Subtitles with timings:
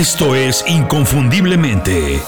[0.00, 2.22] Esto es Inconfundiblemente.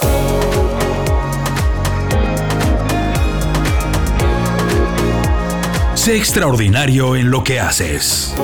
[5.94, 8.34] Sé extraordinario en lo que haces.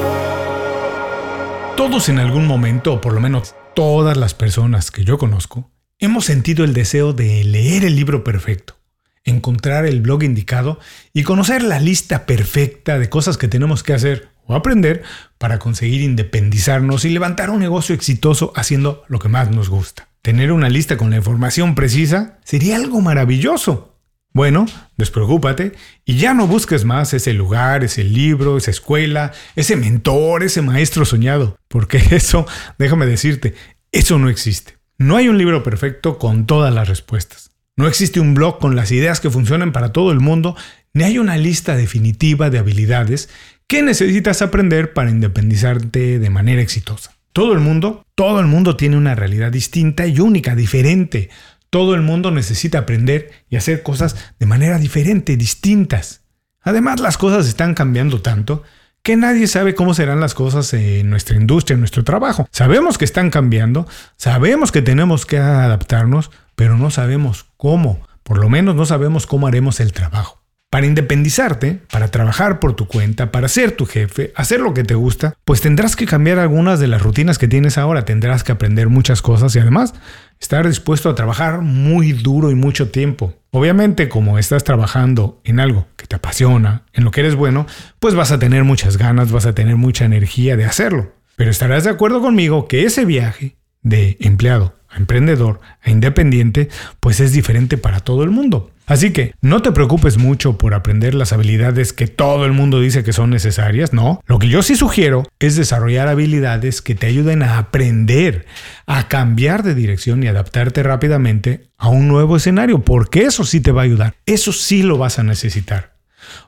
[1.77, 6.24] Todos en algún momento, o por lo menos todas las personas que yo conozco, hemos
[6.24, 8.79] sentido el deseo de leer el libro perfecto,
[9.24, 10.81] encontrar el blog indicado
[11.13, 15.04] y conocer la lista perfecta de cosas que tenemos que hacer o aprender
[15.38, 20.09] para conseguir independizarnos y levantar un negocio exitoso haciendo lo que más nos gusta.
[20.23, 23.95] Tener una lista con la información precisa sería algo maravilloso.
[24.32, 25.73] Bueno, despreocúpate
[26.04, 31.04] y ya no busques más ese lugar, ese libro, esa escuela, ese mentor, ese maestro
[31.04, 32.46] soñado, porque eso,
[32.78, 33.54] déjame decirte,
[33.92, 34.78] eso no existe.
[34.98, 37.51] No hay un libro perfecto con todas las respuestas.
[37.76, 40.56] No existe un blog con las ideas que funcionan para todo el mundo,
[40.92, 43.28] ni hay una lista definitiva de habilidades
[43.68, 47.12] que necesitas aprender para independizarte de manera exitosa.
[47.34, 51.29] Todo el mundo, todo el mundo tiene una realidad distinta y única, diferente.
[51.68, 56.23] Todo el mundo necesita aprender y hacer cosas de manera diferente, distintas.
[56.62, 58.62] Además, las cosas están cambiando tanto
[59.02, 62.48] que nadie sabe cómo serán las cosas en nuestra industria, en nuestro trabajo.
[62.50, 63.87] Sabemos que están cambiando,
[64.17, 68.00] sabemos que tenemos que adaptarnos, pero no sabemos cómo.
[68.23, 70.38] Por lo menos no sabemos cómo haremos el trabajo.
[70.71, 74.95] Para independizarte, para trabajar por tu cuenta, para ser tu jefe, hacer lo que te
[74.95, 78.91] gusta, pues tendrás que cambiar algunas de las rutinas que tienes ahora, tendrás que aprender
[78.91, 79.95] muchas cosas y además
[80.39, 83.33] estar dispuesto a trabajar muy duro y mucho tiempo.
[83.51, 87.67] Obviamente, como estás trabajando en algo que te apasiona, en lo que eres bueno,
[87.99, 91.15] pues vas a tener muchas ganas, vas a tener mucha energía de hacerlo.
[91.37, 96.69] Pero estarás de acuerdo conmigo que ese viaje de empleado emprendedor a independiente,
[97.01, 98.71] pues es diferente para todo el mundo.
[98.89, 103.05] Así que no te preocupes mucho por aprender las habilidades que todo el mundo dice
[103.05, 104.23] que son necesarias, no.
[104.27, 108.47] Lo que yo sí sugiero es desarrollar habilidades que te ayuden a aprender,
[108.87, 113.73] a cambiar de dirección y adaptarte rápidamente a un nuevo escenario, porque eso sí te
[113.73, 115.99] va a ayudar, eso sí lo vas a necesitar.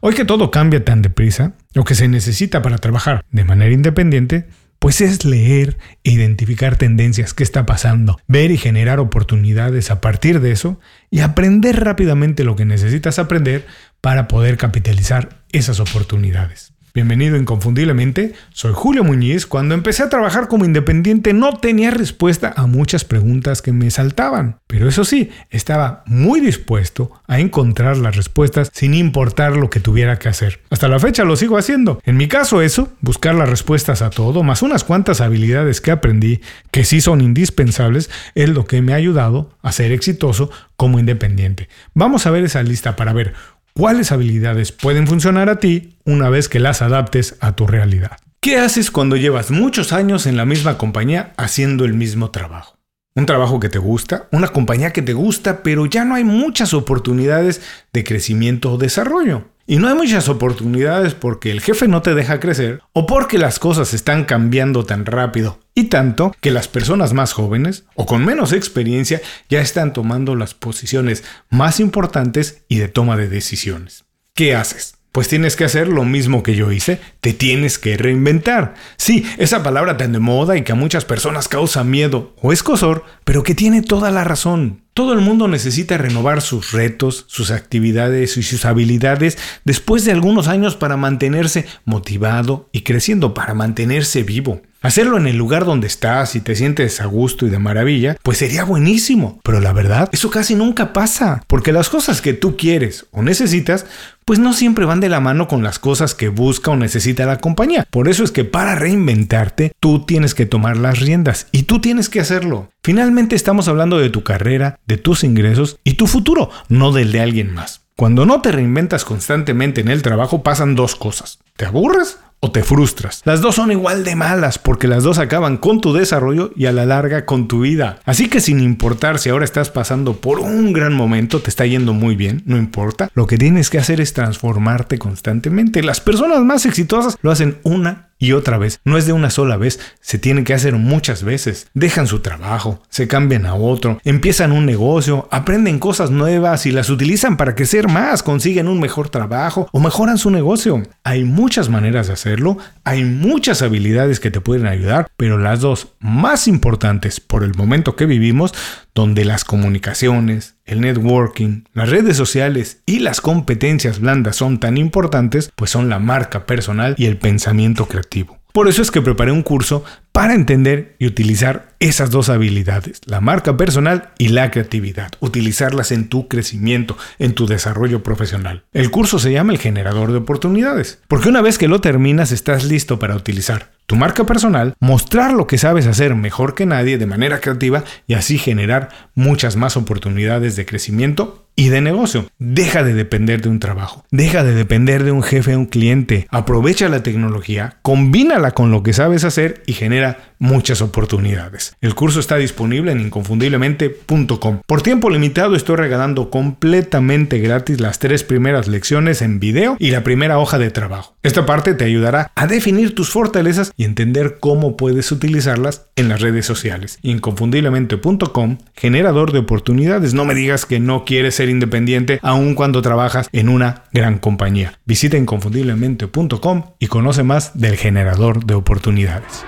[0.01, 4.47] Hoy que todo cambia tan deprisa, lo que se necesita para trabajar de manera independiente
[4.81, 10.41] pues es leer e identificar tendencias, qué está pasando, ver y generar oportunidades a partir
[10.41, 10.81] de eso
[11.11, 13.67] y aprender rápidamente lo que necesitas aprender
[14.01, 16.70] para poder capitalizar esas oportunidades.
[16.93, 19.47] Bienvenido inconfundiblemente, soy Julio Muñiz.
[19.47, 24.59] Cuando empecé a trabajar como independiente no tenía respuesta a muchas preguntas que me saltaban,
[24.67, 30.19] pero eso sí, estaba muy dispuesto a encontrar las respuestas sin importar lo que tuviera
[30.19, 30.63] que hacer.
[30.69, 32.01] Hasta la fecha lo sigo haciendo.
[32.05, 36.41] En mi caso eso, buscar las respuestas a todo, más unas cuantas habilidades que aprendí
[36.73, 41.69] que sí son indispensables, es lo que me ha ayudado a ser exitoso como independiente.
[41.95, 43.35] Vamos a ver esa lista para ver
[43.75, 48.19] cuáles habilidades pueden funcionar a ti una vez que las adaptes a tu realidad.
[48.41, 52.77] ¿Qué haces cuando llevas muchos años en la misma compañía haciendo el mismo trabajo?
[53.15, 56.73] Un trabajo que te gusta, una compañía que te gusta, pero ya no hay muchas
[56.75, 57.61] oportunidades
[57.93, 59.49] de crecimiento o desarrollo.
[59.67, 63.59] Y no hay muchas oportunidades porque el jefe no te deja crecer o porque las
[63.59, 68.53] cosas están cambiando tan rápido y tanto que las personas más jóvenes o con menos
[68.53, 74.05] experiencia ya están tomando las posiciones más importantes y de toma de decisiones.
[74.35, 74.95] ¿Qué haces?
[75.13, 78.75] Pues tienes que hacer lo mismo que yo hice, te tienes que reinventar.
[78.97, 83.05] Sí, esa palabra tan de moda y que a muchas personas causa miedo o escosor,
[83.25, 84.83] pero que tiene toda la razón.
[84.93, 90.49] Todo el mundo necesita renovar sus retos, sus actividades y sus habilidades después de algunos
[90.49, 94.61] años para mantenerse motivado y creciendo, para mantenerse vivo.
[94.83, 98.39] Hacerlo en el lugar donde estás y te sientes a gusto y de maravilla, pues
[98.39, 99.39] sería buenísimo.
[99.45, 103.85] Pero la verdad, eso casi nunca pasa, porque las cosas que tú quieres o necesitas,
[104.25, 107.41] pues no siempre van de la mano con las cosas que busca o necesita la
[107.41, 107.87] compañía.
[107.91, 112.09] Por eso es que para reinventarte, tú tienes que tomar las riendas y tú tienes
[112.09, 112.71] que hacerlo.
[112.83, 117.21] Finalmente estamos hablando de tu carrera, de tus ingresos y tu futuro, no del de
[117.21, 117.83] alguien más.
[117.95, 121.39] Cuando no te reinventas constantemente en el trabajo pasan dos cosas.
[121.57, 123.21] ¿Te aburres o te frustras.
[123.25, 126.73] Las dos son igual de malas porque las dos acaban con tu desarrollo y a
[126.73, 128.01] la larga con tu vida.
[128.07, 131.93] Así que sin importar si ahora estás pasando por un gran momento, te está yendo
[131.93, 133.11] muy bien, no importa.
[133.15, 135.83] Lo que tienes que hacer es transformarte constantemente.
[135.83, 138.81] Las personas más exitosas lo hacen una y otra vez.
[138.85, 141.69] No es de una sola vez, se tiene que hacer muchas veces.
[141.75, 146.91] Dejan su trabajo, se cambian a otro, empiezan un negocio, aprenden cosas nuevas y las
[146.91, 150.83] utilizan para crecer más, consiguen un mejor trabajo o mejoran su negocio.
[151.03, 155.89] Hay muchas maneras de hacerlo, hay muchas habilidades que te pueden ayudar, pero las dos
[155.99, 158.53] más importantes por el momento que vivimos,
[158.95, 165.51] donde las comunicaciones, el networking, las redes sociales y las competencias blandas son tan importantes,
[165.57, 168.40] pues son la marca personal y el pensamiento creativo.
[168.53, 173.21] Por eso es que preparé un curso para entender y utilizar esas dos habilidades, la
[173.21, 178.65] marca personal y la creatividad, utilizarlas en tu crecimiento, en tu desarrollo profesional.
[178.73, 182.65] El curso se llama el generador de oportunidades, porque una vez que lo terminas estás
[182.65, 187.07] listo para utilizar tu marca personal, mostrar lo que sabes hacer mejor que nadie de
[187.07, 192.25] manera creativa y así generar muchas más oportunidades de crecimiento y de negocio.
[192.39, 196.27] Deja de depender de un trabajo, deja de depender de un jefe o un cliente.
[196.31, 201.77] Aprovecha la tecnología, combínala con lo que sabes hacer y genera muchas oportunidades.
[201.81, 204.63] El curso está disponible en inconfundiblemente.com.
[204.67, 210.03] Por tiempo limitado estoy regalando completamente gratis las tres primeras lecciones en video y la
[210.03, 211.15] primera hoja de trabajo.
[211.23, 216.21] Esta parte te ayudará a definir tus fortalezas y entender cómo puedes utilizarlas en las
[216.21, 216.99] redes sociales.
[217.03, 220.15] Inconfundiblemente.com, generador de oportunidades.
[220.15, 224.79] No me digas que no quieres ser independiente aun cuando trabajas en una gran compañía.
[224.87, 229.45] Visita inconfundiblemente.com y conoce más del generador de oportunidades.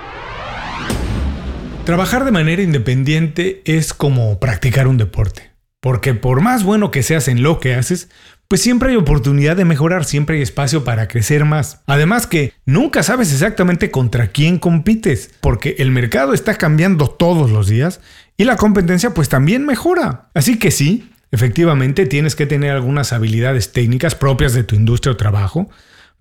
[1.85, 5.51] Trabajar de manera independiente es como practicar un deporte.
[5.81, 8.09] Porque por más bueno que seas en lo que haces,
[8.47, 11.81] pues siempre hay oportunidad de mejorar, siempre hay espacio para crecer más.
[11.87, 17.67] Además que nunca sabes exactamente contra quién compites, porque el mercado está cambiando todos los
[17.67, 18.01] días
[18.37, 20.31] y la competencia pues también mejora.
[20.35, 25.17] Así que sí, Efectivamente, tienes que tener algunas habilidades técnicas propias de tu industria o
[25.17, 25.71] trabajo.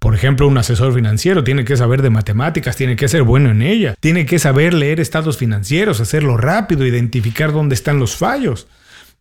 [0.02, 3.62] Por ejemplo, un asesor financiero tiene que saber de matemáticas, tiene que ser bueno en
[3.62, 8.68] ella, tiene que saber leer estados financieros, hacerlo rápido, identificar dónde están los fallos.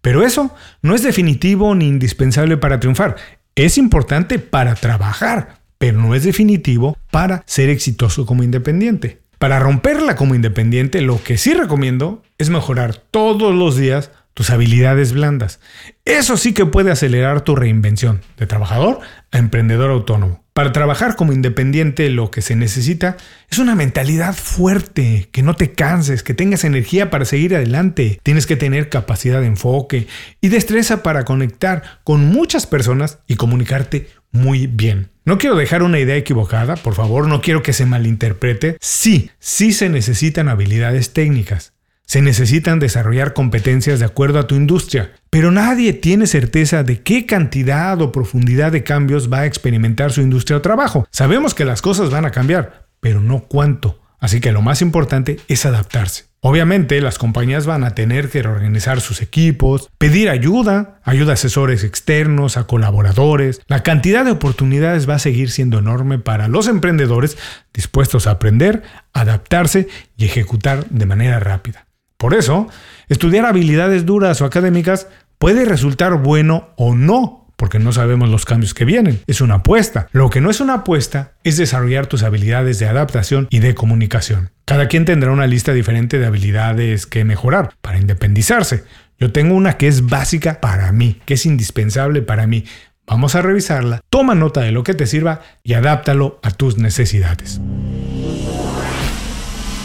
[0.01, 3.17] Pero eso no es definitivo ni indispensable para triunfar.
[3.55, 9.21] Es importante para trabajar, pero no es definitivo para ser exitoso como independiente.
[9.39, 15.13] Para romperla como independiente, lo que sí recomiendo es mejorar todos los días tus habilidades
[15.13, 15.61] blandas.
[16.07, 19.01] Eso sí que puede acelerar tu reinvención de trabajador
[19.31, 20.43] a emprendedor autónomo.
[20.61, 23.17] Para trabajar como independiente lo que se necesita
[23.51, 28.21] es una mentalidad fuerte, que no te canses, que tengas energía para seguir adelante.
[28.23, 30.07] Tienes que tener capacidad de enfoque
[30.43, 35.09] y destreza para conectar con muchas personas y comunicarte muy bien.
[35.25, 38.77] No quiero dejar una idea equivocada, por favor, no quiero que se malinterprete.
[38.83, 41.73] Sí, sí se necesitan habilidades técnicas.
[42.11, 47.25] Se necesitan desarrollar competencias de acuerdo a tu industria, pero nadie tiene certeza de qué
[47.25, 51.07] cantidad o profundidad de cambios va a experimentar su industria o trabajo.
[51.13, 54.01] Sabemos que las cosas van a cambiar, pero no cuánto.
[54.19, 56.25] Así que lo más importante es adaptarse.
[56.41, 61.85] Obviamente las compañías van a tener que reorganizar sus equipos, pedir ayuda, ayuda a asesores
[61.85, 63.61] externos, a colaboradores.
[63.69, 67.39] La cantidad de oportunidades va a seguir siendo enorme para los emprendedores
[67.73, 68.83] dispuestos a aprender,
[69.13, 69.87] adaptarse
[70.17, 71.87] y ejecutar de manera rápida.
[72.21, 72.69] Por eso,
[73.09, 75.07] estudiar habilidades duras o académicas
[75.39, 79.21] puede resultar bueno o no, porque no sabemos los cambios que vienen.
[79.27, 80.07] Es una apuesta.
[80.13, 84.51] Lo que no es una apuesta es desarrollar tus habilidades de adaptación y de comunicación.
[84.67, 88.85] Cada quien tendrá una lista diferente de habilidades que mejorar para independizarse.
[89.19, 92.67] Yo tengo una que es básica para mí, que es indispensable para mí.
[93.07, 97.63] Vamos a revisarla, toma nota de lo que te sirva y adáptalo a tus necesidades.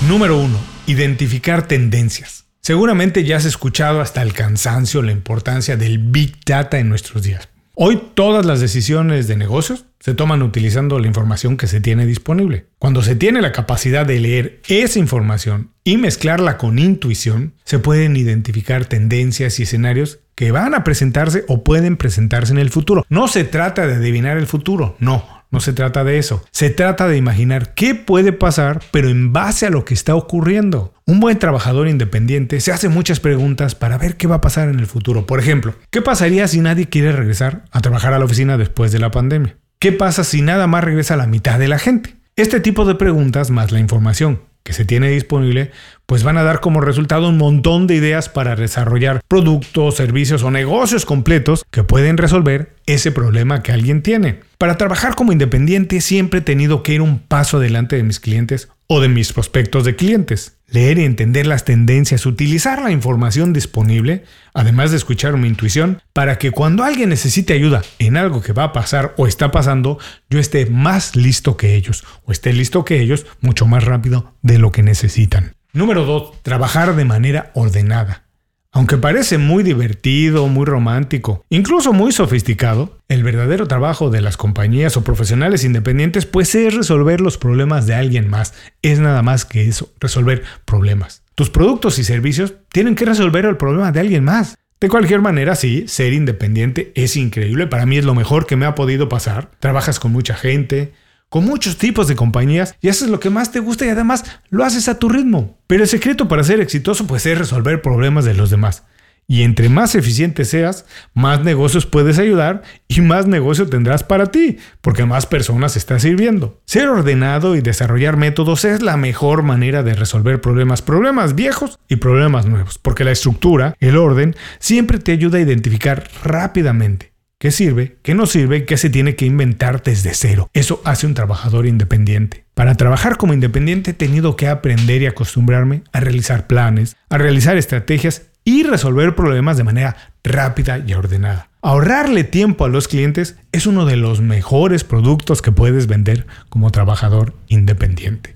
[0.10, 2.46] Número 1 Identificar tendencias.
[2.62, 7.50] Seguramente ya has escuchado hasta el cansancio la importancia del Big Data en nuestros días.
[7.74, 12.68] Hoy todas las decisiones de negocios se toman utilizando la información que se tiene disponible.
[12.78, 18.16] Cuando se tiene la capacidad de leer esa información y mezclarla con intuición, se pueden
[18.16, 23.06] identificar tendencias y escenarios que van a presentarse o pueden presentarse en el futuro.
[23.10, 25.35] No se trata de adivinar el futuro, no.
[25.56, 26.44] No se trata de eso.
[26.52, 30.94] Se trata de imaginar qué puede pasar, pero en base a lo que está ocurriendo.
[31.06, 34.80] Un buen trabajador independiente se hace muchas preguntas para ver qué va a pasar en
[34.80, 35.26] el futuro.
[35.26, 39.00] Por ejemplo, ¿qué pasaría si nadie quiere regresar a trabajar a la oficina después de
[39.00, 39.56] la pandemia?
[39.80, 42.18] ¿Qué pasa si nada más regresa la mitad de la gente?
[42.36, 45.72] Este tipo de preguntas, más la información que se tiene disponible,
[46.06, 50.52] pues van a dar como resultado un montón de ideas para desarrollar productos, servicios o
[50.52, 54.42] negocios completos que pueden resolver ese problema que alguien tiene.
[54.58, 58.70] Para trabajar como independiente siempre he tenido que ir un paso adelante de mis clientes
[58.88, 60.58] o de mis prospectos de clientes.
[60.68, 66.38] Leer y entender las tendencias, utilizar la información disponible, además de escuchar mi intuición, para
[66.38, 70.40] que cuando alguien necesite ayuda en algo que va a pasar o está pasando, yo
[70.40, 74.72] esté más listo que ellos o esté listo que ellos mucho más rápido de lo
[74.72, 75.56] que necesitan.
[75.76, 76.42] Número 2.
[76.42, 78.24] Trabajar de manera ordenada.
[78.72, 84.96] Aunque parece muy divertido, muy romántico, incluso muy sofisticado, el verdadero trabajo de las compañías
[84.96, 88.54] o profesionales independientes pues es resolver los problemas de alguien más.
[88.82, 91.24] Es nada más que eso, resolver problemas.
[91.36, 94.58] Tus productos y servicios tienen que resolver el problema de alguien más.
[94.80, 97.68] De cualquier manera, sí, ser independiente es increíble.
[97.68, 99.52] Para mí es lo mejor que me ha podido pasar.
[99.60, 100.94] Trabajas con mucha gente,
[101.36, 104.64] con muchos tipos de compañías y haces lo que más te gusta y además lo
[104.64, 105.60] haces a tu ritmo.
[105.68, 108.84] Pero el secreto para ser exitoso pues es resolver problemas de los demás.
[109.28, 114.60] Y entre más eficiente seas, más negocios puedes ayudar y más negocio tendrás para ti,
[114.80, 116.62] porque más personas están sirviendo.
[116.64, 121.98] Ser ordenado y desarrollar métodos es la mejor manera de resolver problemas, problemas viejos y
[121.98, 127.98] problemas nuevos, porque la estructura, el orden, siempre te ayuda a identificar rápidamente qué sirve,
[128.02, 130.50] qué no sirve, qué se tiene que inventar desde cero.
[130.54, 132.46] Eso hace un trabajador independiente.
[132.54, 137.58] Para trabajar como independiente he tenido que aprender y acostumbrarme a realizar planes, a realizar
[137.58, 141.50] estrategias y resolver problemas de manera rápida y ordenada.
[141.62, 146.70] Ahorrarle tiempo a los clientes es uno de los mejores productos que puedes vender como
[146.70, 148.36] trabajador independiente.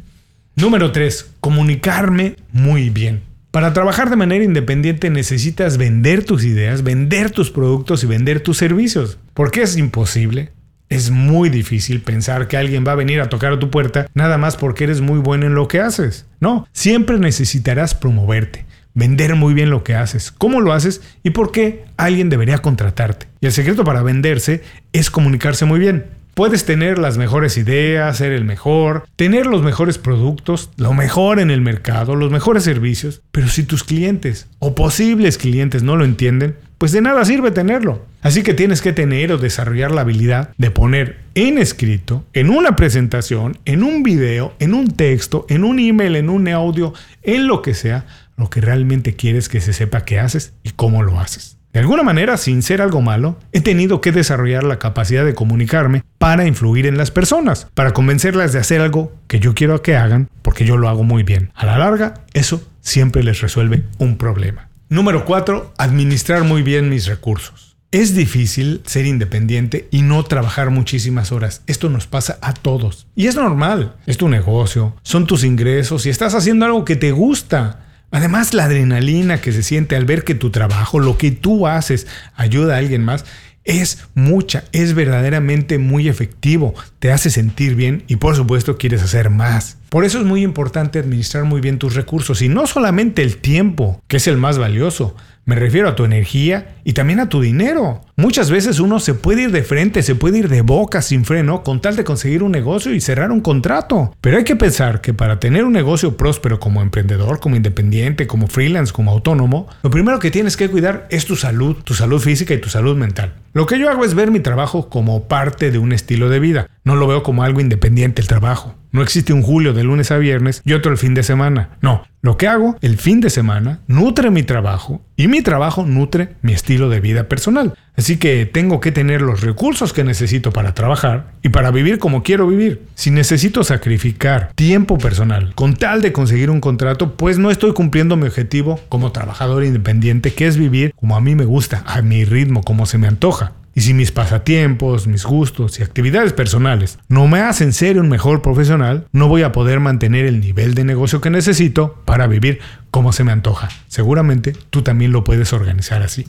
[0.55, 1.35] Número 3.
[1.39, 3.28] Comunicarme muy bien.
[3.51, 8.57] Para trabajar de manera independiente necesitas vender tus ideas, vender tus productos y vender tus
[8.57, 9.17] servicios.
[9.33, 10.51] Porque es imposible.
[10.87, 14.37] Es muy difícil pensar que alguien va a venir a tocar a tu puerta nada
[14.37, 16.27] más porque eres muy bueno en lo que haces.
[16.39, 21.51] No, siempre necesitarás promoverte vender muy bien lo que haces, cómo lo haces y por
[21.51, 23.27] qué alguien debería contratarte.
[23.39, 24.61] Y el secreto para venderse
[24.93, 26.05] es comunicarse muy bien.
[26.39, 31.51] Puedes tener las mejores ideas, ser el mejor, tener los mejores productos, lo mejor en
[31.51, 36.55] el mercado, los mejores servicios, pero si tus clientes o posibles clientes no lo entienden,
[36.77, 38.05] pues de nada sirve tenerlo.
[38.22, 42.77] Así que tienes que tener o desarrollar la habilidad de poner en escrito, en una
[42.77, 47.62] presentación, en un video, en un texto, en un email, en un audio, en lo
[47.62, 48.05] que sea,
[48.38, 51.58] lo que realmente quieres que se sepa que haces y cómo lo haces.
[51.71, 56.03] De alguna manera, sin ser algo malo, he tenido que desarrollar la capacidad de comunicarme
[56.17, 60.29] para influir en las personas, para convencerlas de hacer algo que yo quiero que hagan
[60.41, 61.51] porque yo lo hago muy bien.
[61.53, 64.69] A la larga, eso siempre les resuelve un problema.
[64.89, 65.73] Número 4.
[65.77, 67.77] Administrar muy bien mis recursos.
[67.91, 71.61] Es difícil ser independiente y no trabajar muchísimas horas.
[71.67, 73.05] Esto nos pasa a todos.
[73.15, 73.95] Y es normal.
[74.07, 77.85] Es tu negocio, son tus ingresos y estás haciendo algo que te gusta.
[78.11, 82.07] Además, la adrenalina que se siente al ver que tu trabajo, lo que tú haces,
[82.35, 83.25] ayuda a alguien más,
[83.65, 89.29] es mucha, es verdaderamente muy efectivo, te hace sentir bien y por supuesto quieres hacer
[89.29, 89.77] más.
[89.89, 94.01] Por eso es muy importante administrar muy bien tus recursos y no solamente el tiempo,
[94.07, 98.01] que es el más valioso, me refiero a tu energía y también a tu dinero.
[98.19, 101.63] Muchas veces uno se puede ir de frente, se puede ir de boca sin freno
[101.63, 104.13] con tal de conseguir un negocio y cerrar un contrato.
[104.19, 108.47] Pero hay que pensar que para tener un negocio próspero como emprendedor, como independiente, como
[108.47, 112.53] freelance, como autónomo, lo primero que tienes que cuidar es tu salud, tu salud física
[112.53, 113.35] y tu salud mental.
[113.53, 116.69] Lo que yo hago es ver mi trabajo como parte de un estilo de vida.
[116.83, 118.75] No lo veo como algo independiente el trabajo.
[118.91, 121.77] No existe un julio de lunes a viernes y otro el fin de semana.
[121.81, 126.35] No, lo que hago el fin de semana nutre mi trabajo y mi trabajo nutre
[126.41, 127.75] mi estilo de vida personal.
[127.99, 132.23] Así que tengo que tener los recursos que necesito para trabajar y para vivir como
[132.23, 132.81] quiero vivir.
[132.95, 138.15] Si necesito sacrificar tiempo personal con tal de conseguir un contrato, pues no estoy cumpliendo
[138.15, 142.23] mi objetivo como trabajador independiente, que es vivir como a mí me gusta, a mi
[142.23, 143.51] ritmo, como se me antoja.
[143.75, 148.41] Y si mis pasatiempos, mis gustos y actividades personales no me hacen ser un mejor
[148.41, 152.59] profesional, no voy a poder mantener el nivel de negocio que necesito para vivir
[152.91, 153.67] como se me antoja.
[153.89, 156.27] Seguramente tú también lo puedes organizar así.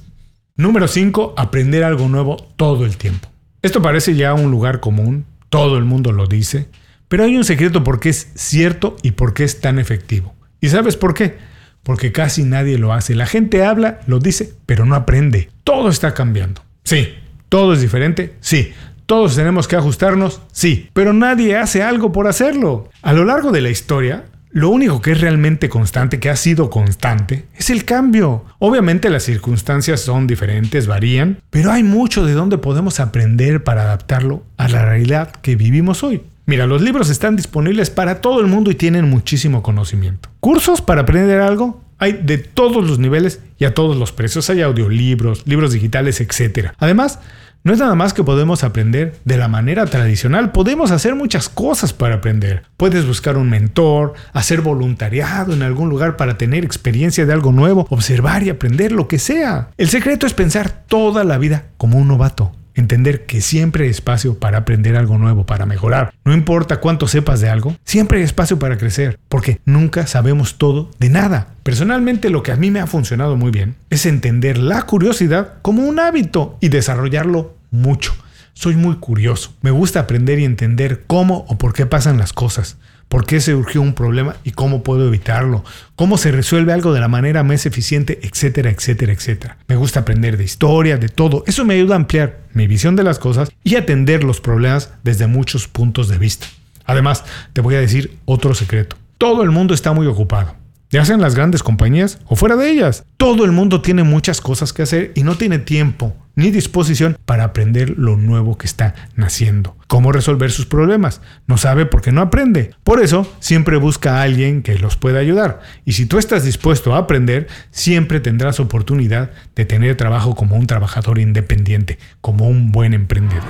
[0.61, 1.35] Número 5.
[1.37, 3.29] Aprender algo nuevo todo el tiempo.
[3.63, 6.69] Esto parece ya un lugar común, todo el mundo lo dice,
[7.09, 10.35] pero hay un secreto por qué es cierto y por qué es tan efectivo.
[10.61, 11.39] ¿Y sabes por qué?
[11.83, 13.15] Porque casi nadie lo hace.
[13.15, 15.49] La gente habla, lo dice, pero no aprende.
[15.65, 16.63] Todo está cambiando.
[16.85, 17.09] Sí,
[17.51, 18.37] ¿Todo es diferente?
[18.41, 18.73] Sí.
[19.07, 20.41] ¿Todos tenemos que ajustarnos?
[20.53, 20.89] Sí.
[20.93, 22.89] Pero nadie hace algo por hacerlo.
[23.03, 26.71] A lo largo de la historia, lo único que es realmente constante, que ha sido
[26.71, 28.45] constante, es el cambio.
[28.59, 34.43] Obviamente las circunstancias son diferentes, varían, pero hay mucho de donde podemos aprender para adaptarlo
[34.57, 36.23] a la realidad que vivimos hoy.
[36.47, 40.31] Mira, los libros están disponibles para todo el mundo y tienen muchísimo conocimiento.
[40.41, 41.85] ¿Cursos para aprender algo?
[41.99, 44.51] Hay de todos los niveles y a todos los precios.
[44.51, 46.71] Hay audiolibros, libros digitales, etc.
[46.79, 47.21] Además,
[47.63, 51.93] no es nada más que podemos aprender de la manera tradicional, podemos hacer muchas cosas
[51.93, 52.63] para aprender.
[52.79, 57.87] Puedes buscar un mentor, hacer voluntariado en algún lugar para tener experiencia de algo nuevo,
[57.91, 59.69] observar y aprender lo que sea.
[59.77, 62.53] El secreto es pensar toda la vida como un novato.
[62.75, 66.13] Entender que siempre hay espacio para aprender algo nuevo, para mejorar.
[66.25, 70.91] No importa cuánto sepas de algo, siempre hay espacio para crecer, porque nunca sabemos todo
[70.99, 71.49] de nada.
[71.63, 75.83] Personalmente lo que a mí me ha funcionado muy bien es entender la curiosidad como
[75.83, 78.15] un hábito y desarrollarlo mucho.
[78.53, 82.77] Soy muy curioso, me gusta aprender y entender cómo o por qué pasan las cosas
[83.11, 85.65] por qué se urgió un problema y cómo puedo evitarlo,
[85.97, 89.57] cómo se resuelve algo de la manera más eficiente, etcétera, etcétera, etcétera.
[89.67, 91.43] Me gusta aprender de historia, de todo.
[91.49, 95.27] Eso me ayuda a ampliar mi visión de las cosas y atender los problemas desde
[95.27, 96.47] muchos puntos de vista.
[96.85, 98.97] Además, te voy a decir otro secreto.
[99.19, 100.60] Todo el mundo está muy ocupado
[100.91, 103.05] ya sea en las grandes compañías o fuera de ellas.
[103.17, 107.45] Todo el mundo tiene muchas cosas que hacer y no tiene tiempo ni disposición para
[107.45, 109.77] aprender lo nuevo que está naciendo.
[109.87, 111.21] Cómo resolver sus problemas.
[111.47, 112.71] No sabe porque no aprende.
[112.83, 115.61] Por eso, siempre busca a alguien que los pueda ayudar.
[115.85, 120.67] Y si tú estás dispuesto a aprender, siempre tendrás oportunidad de tener trabajo como un
[120.67, 123.45] trabajador independiente, como un buen emprendedor.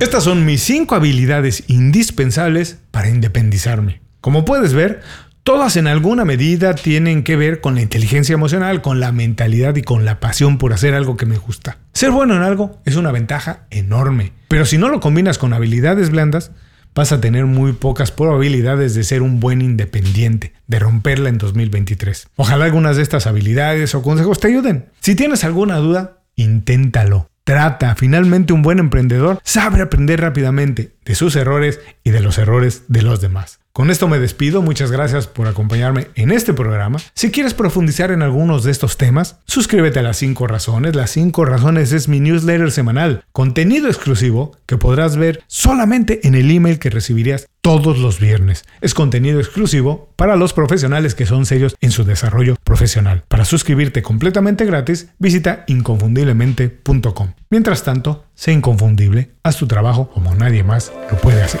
[0.00, 4.00] Estas son mis 5 habilidades indispensables para independizarme.
[4.20, 5.00] Como puedes ver,
[5.48, 9.82] Todas en alguna medida tienen que ver con la inteligencia emocional, con la mentalidad y
[9.82, 11.78] con la pasión por hacer algo que me gusta.
[11.94, 16.10] Ser bueno en algo es una ventaja enorme, pero si no lo combinas con habilidades
[16.10, 16.50] blandas,
[16.94, 22.28] vas a tener muy pocas probabilidades de ser un buen independiente, de romperla en 2023.
[22.36, 24.90] Ojalá algunas de estas habilidades o consejos te ayuden.
[25.00, 27.30] Si tienes alguna duda, inténtalo.
[27.44, 32.82] Trata, finalmente un buen emprendedor sabe aprender rápidamente de sus errores y de los errores
[32.88, 33.60] de los demás.
[33.78, 36.98] Con esto me despido, muchas gracias por acompañarme en este programa.
[37.14, 40.96] Si quieres profundizar en algunos de estos temas, suscríbete a las 5 razones.
[40.96, 46.50] Las 5 razones es mi newsletter semanal, contenido exclusivo que podrás ver solamente en el
[46.50, 48.64] email que recibirías todos los viernes.
[48.80, 53.22] Es contenido exclusivo para los profesionales que son serios en su desarrollo profesional.
[53.28, 57.28] Para suscribirte completamente gratis, visita inconfundiblemente.com.
[57.48, 61.60] Mientras tanto, sé inconfundible, haz tu trabajo como nadie más lo puede hacer.